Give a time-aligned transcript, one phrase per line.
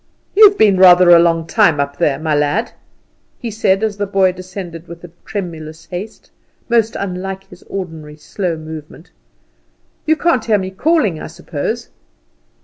[0.35, 2.71] "You've been rather a long time up there, my lad,"
[3.37, 6.31] he said, as the boy descended with a tremulous haste,
[6.67, 9.11] most unlike his ordinary slow movements.
[10.07, 11.89] "You didn't hear me calling, I suppose?"